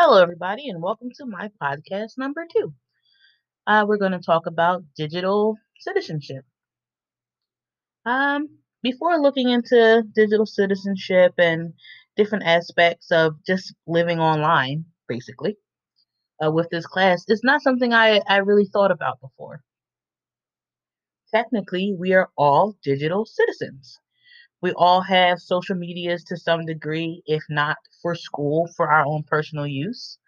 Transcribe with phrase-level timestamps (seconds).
[0.00, 2.72] Hello, everybody, and welcome to my podcast number two.
[3.66, 6.44] Uh, we're going to talk about digital citizenship.
[8.06, 11.72] Um, before looking into digital citizenship and
[12.16, 15.56] different aspects of just living online, basically,
[16.40, 19.64] uh, with this class, it's not something I, I really thought about before.
[21.34, 23.98] Technically, we are all digital citizens.
[24.62, 29.22] We all have social medias to some degree, if not for school, for our own
[29.24, 30.18] personal use.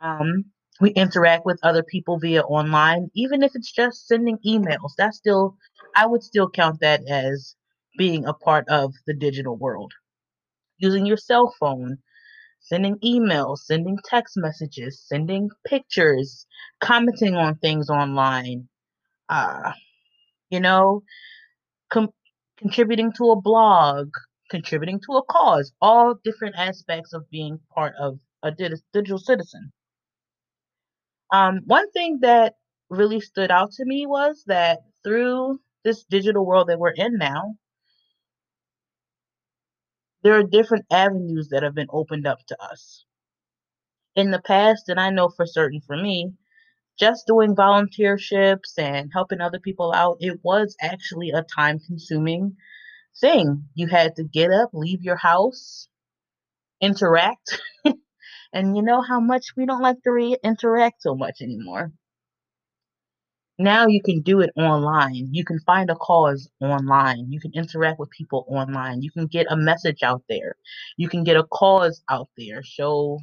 [0.00, 0.46] Um,
[0.80, 4.92] we interact with other people via online, even if it's just sending emails.
[4.98, 5.56] That's still,
[5.96, 7.56] I would still count that as
[7.96, 9.92] being a part of the digital world.
[10.78, 11.98] Using your cell phone,
[12.60, 16.46] sending emails, sending text messages, sending pictures,
[16.80, 18.68] commenting on things online,
[19.28, 19.72] uh,
[20.50, 21.02] you know,
[21.90, 22.12] com-
[22.64, 24.08] contributing to a blog,
[24.48, 29.70] contributing to a cause, all different aspects of being part of a digital citizen.
[31.30, 32.54] Um, one thing that
[32.88, 37.56] really stood out to me was that through this digital world that we're in now,
[40.22, 43.04] there are different avenues that have been opened up to us.
[44.16, 46.32] In the past, and I know for certain for me,
[46.98, 52.56] just doing volunteerships and helping other people out, it was actually a time consuming
[53.20, 53.64] thing.
[53.74, 55.88] You had to get up, leave your house,
[56.80, 57.60] interact.
[58.52, 61.92] and you know how much we don't like to re- interact so much anymore.
[63.58, 65.28] Now you can do it online.
[65.32, 67.30] You can find a cause online.
[67.30, 69.02] You can interact with people online.
[69.02, 70.56] You can get a message out there.
[70.96, 72.62] You can get a cause out there.
[72.64, 73.20] Show,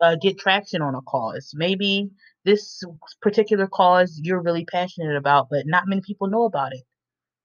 [0.00, 1.52] uh, get traction on a cause.
[1.54, 2.10] Maybe
[2.44, 2.82] this
[3.22, 6.82] particular cause you're really passionate about, but not many people know about it.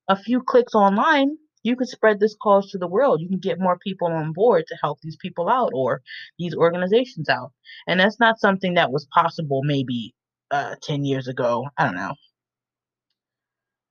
[0.07, 3.21] A few clicks online, you could spread this cause to the world.
[3.21, 6.01] You can get more people on board to help these people out or
[6.37, 7.51] these organizations out.
[7.87, 10.13] And that's not something that was possible maybe
[10.51, 11.67] uh, 10 years ago.
[11.77, 12.15] I don't know.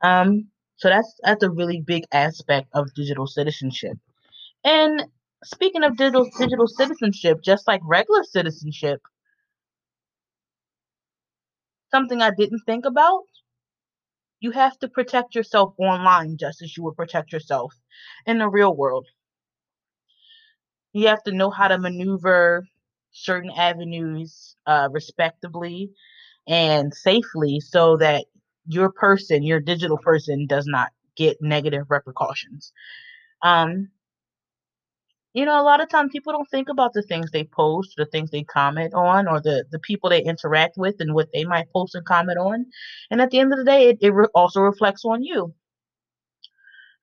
[0.03, 3.99] Um, so that's that's a really big aspect of digital citizenship.
[4.65, 5.05] And
[5.45, 9.01] speaking of digital digital citizenship, just like regular citizenship,
[11.91, 13.25] something I didn't think about.
[14.41, 17.75] You have to protect yourself online just as you would protect yourself
[18.27, 19.07] in the real world.
[20.93, 22.67] You have to know how to maneuver
[23.13, 25.93] certain avenues uh, respectably
[26.49, 28.27] and safely so that
[28.67, 32.73] your person, your digital person, does not get negative repercussions.
[33.43, 33.91] Um,
[35.35, 38.07] you know, a lot of times people don't think about the things they post, the
[38.07, 41.71] things they comment on, or the the people they interact with, and what they might
[41.73, 42.67] post and comment on.
[43.11, 45.55] And at the end of the day, it, it re- also reflects on you.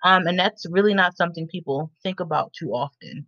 [0.04, 3.28] Um, and that's really not something people think about too often.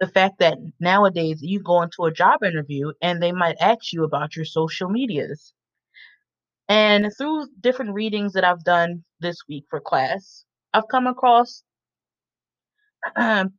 [0.00, 4.04] The fact that nowadays you go into a job interview and they might ask you
[4.04, 5.52] about your social medias.
[6.68, 11.62] And through different readings that I've done this week for class, I've come across
[13.16, 13.52] um,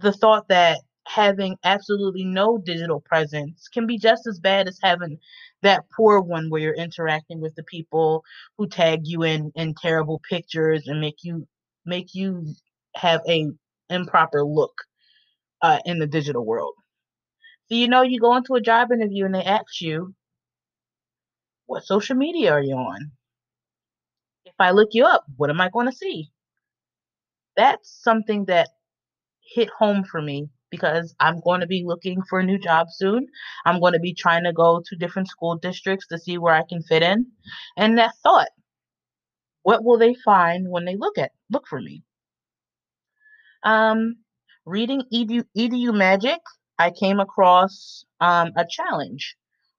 [0.00, 5.18] the thought that having absolutely no digital presence can be just as bad as having
[5.62, 8.22] that poor one where you're interacting with the people
[8.58, 11.46] who tag you in in terrible pictures and make you
[11.86, 12.44] make you
[12.96, 13.46] have a
[13.90, 14.74] improper look
[15.62, 16.74] uh, in the digital world.
[17.68, 20.14] So you know you go into a job interview and they ask you,
[21.66, 23.12] what social media are you on?
[24.44, 26.30] If I look you up, what am I going to see?
[27.56, 28.68] That's something that
[29.48, 33.26] hit home for me because I'm going to be looking for a new job soon.
[33.64, 36.62] I'm going to be trying to go to different school districts to see where I
[36.68, 37.26] can fit in.
[37.76, 38.48] And that thought,
[39.62, 42.02] what will they find when they look at look for me?
[43.62, 44.16] Um,
[44.66, 46.38] reading Edu, Edu Magic,
[46.78, 49.36] I came across um, a challenge.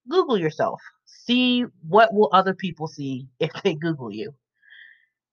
[0.10, 0.82] Google yourself.
[1.06, 4.34] See what will other people see if they Google you.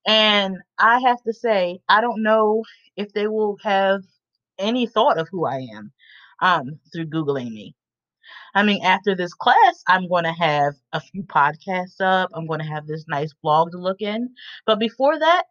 [0.06, 2.62] And I have to say, I don't know
[2.96, 4.02] if they will have
[4.58, 5.92] any thought of who I am
[6.40, 7.74] um, through Googling me.
[8.54, 12.30] I mean, after this class, I'm going to have a few podcasts up.
[12.34, 14.30] I'm going to have this nice blog to look in.
[14.64, 15.44] But before that,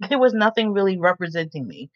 [0.08, 1.90] there was nothing really representing me.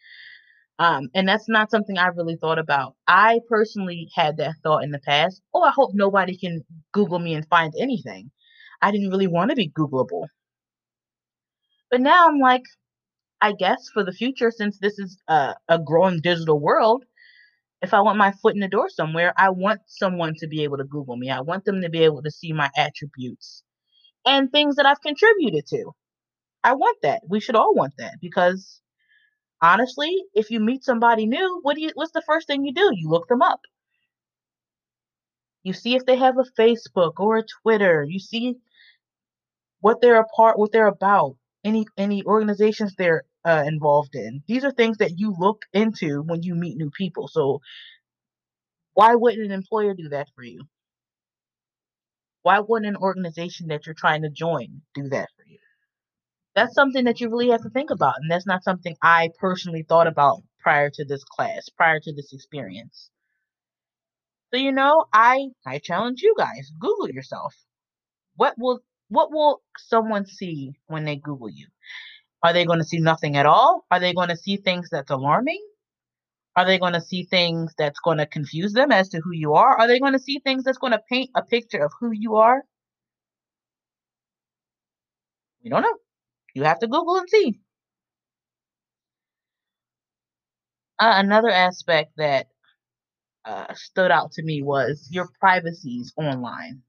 [0.77, 2.95] Um, and that's not something I really thought about.
[3.07, 5.41] I personally had that thought in the past.
[5.53, 8.29] Oh, I hope nobody can Google me and find anything.
[8.81, 10.27] I didn't really want to be Googleable.
[11.89, 12.63] But now I'm like,
[13.41, 17.05] I guess for the future, since this is a, a growing digital world,
[17.81, 20.77] if I want my foot in the door somewhere, I want someone to be able
[20.77, 21.29] to Google me.
[21.29, 23.63] I want them to be able to see my attributes
[24.25, 25.91] and things that I've contributed to.
[26.63, 27.21] I want that.
[27.27, 28.81] We should all want that because
[29.61, 32.91] honestly, if you meet somebody new, what do you what's the first thing you do?
[32.95, 33.61] You look them up.
[35.63, 38.05] You see if they have a Facebook or a Twitter.
[38.07, 38.55] You see
[39.81, 41.35] what they're a part, what they're about,
[41.65, 44.43] any any organizations they're uh, involved in.
[44.47, 47.27] These are things that you look into when you meet new people.
[47.27, 47.61] So
[48.93, 50.61] why wouldn't an employer do that for you?
[52.43, 55.59] Why wouldn't an organization that you're trying to join do that for you?
[56.55, 59.83] That's something that you really have to think about, and that's not something I personally
[59.83, 63.09] thought about prior to this class, prior to this experience.
[64.53, 67.55] So you know, I I challenge you guys, Google yourself.
[68.35, 68.79] What will
[69.09, 71.67] what will someone see when they Google you?
[72.43, 73.85] Are they going to see nothing at all?
[73.91, 75.65] Are they going to see things that's alarming?
[76.55, 79.53] Are they going to see things that's going to confuse them as to who you
[79.53, 79.77] are?
[79.77, 82.35] Are they going to see things that's going to paint a picture of who you
[82.35, 82.63] are?
[85.63, 85.97] We don't know.
[86.53, 87.59] You have to Google and see.
[90.97, 92.47] Uh, another aspect that
[93.43, 96.81] uh, stood out to me was your privacies online.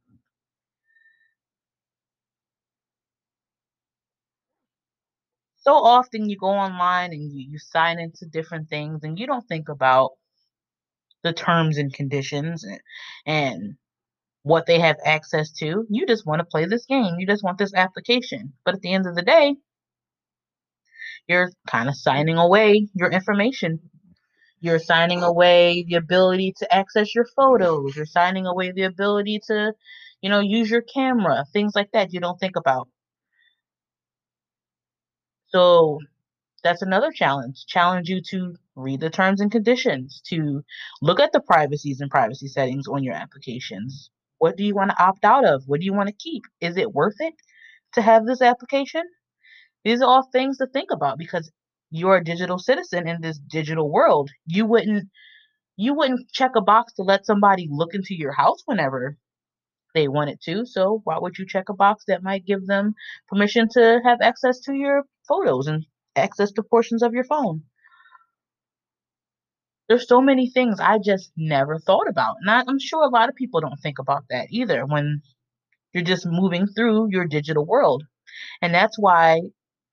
[5.66, 9.46] So often you go online and you, you sign into different things and you don't
[9.48, 10.12] think about
[11.22, 12.80] the terms and conditions and,
[13.26, 13.76] and
[14.42, 15.86] what they have access to.
[15.90, 17.16] You just want to play this game.
[17.18, 18.54] You just want this application.
[18.64, 19.56] But at the end of the day,
[21.28, 23.80] you're kind of signing away your information
[24.60, 27.96] you're signing away the ability to access your photos.
[27.96, 29.74] You're signing away the ability to,
[30.22, 32.88] you know, use your camera, things like that you don't think about.
[35.56, 36.00] So
[36.62, 37.64] that's another challenge.
[37.66, 40.62] Challenge you to read the terms and conditions, to
[41.00, 44.10] look at the privacies and privacy settings on your applications.
[44.36, 45.62] What do you want to opt out of?
[45.66, 46.42] What do you want to keep?
[46.60, 47.32] Is it worth it
[47.94, 49.04] to have this application?
[49.82, 51.50] These are all things to think about because
[51.90, 54.28] you're a digital citizen in this digital world.
[54.44, 55.08] You wouldn't
[55.78, 59.16] you wouldn't check a box to let somebody look into your house whenever
[59.94, 60.66] they wanted to.
[60.66, 62.94] So why would you check a box that might give them
[63.26, 65.87] permission to have access to your photos and
[66.17, 67.62] access to portions of your phone?
[69.88, 72.37] There's so many things I just never thought about.
[72.40, 75.23] And I'm sure a lot of people don't think about that either when
[75.93, 78.05] you're just moving through your digital world.
[78.62, 79.43] And that's why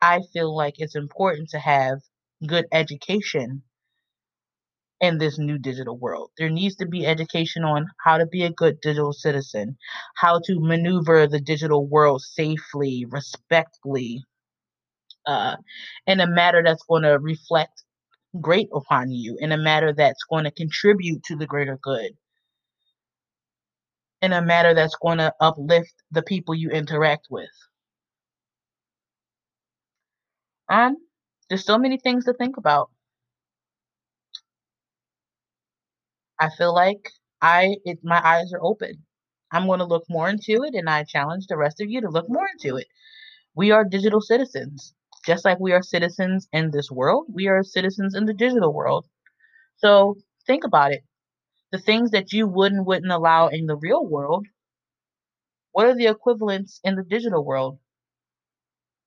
[0.01, 1.99] I feel like it's important to have
[2.45, 3.63] good education
[4.99, 6.31] in this new digital world.
[6.37, 9.77] There needs to be education on how to be a good digital citizen,
[10.15, 14.23] how to maneuver the digital world safely, respectfully,
[15.27, 15.57] uh,
[16.07, 17.83] in a matter that's going to reflect
[18.41, 22.11] great upon you, in a matter that's going to contribute to the greater good,
[24.21, 27.49] in a matter that's going to uplift the people you interact with.
[30.69, 30.97] Um,
[31.49, 32.89] there's so many things to think about.
[36.39, 37.09] I feel like
[37.41, 39.03] I it, my eyes are open.
[39.51, 42.09] I'm going to look more into it, and I challenge the rest of you to
[42.09, 42.87] look more into it.
[43.55, 44.93] We are digital citizens,
[45.25, 47.27] just like we are citizens in this world.
[47.33, 49.07] We are citizens in the digital world.
[49.77, 50.17] So
[50.47, 51.03] think about it.
[51.71, 54.47] The things that you would not wouldn't allow in the real world,
[55.73, 57.77] what are the equivalents in the digital world?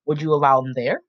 [0.07, 1.03] Would you allow them there?